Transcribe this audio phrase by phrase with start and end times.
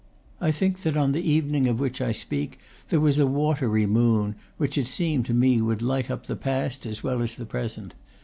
[0.39, 2.57] I think that on the evening of which I speak
[2.89, 6.87] there was a watery moon, which it seemed to me would light up the past
[6.87, 7.93] as well as the present.